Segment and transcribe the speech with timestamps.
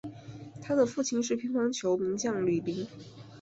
[0.63, 2.87] 他的父亲是乒乓球名将吕林。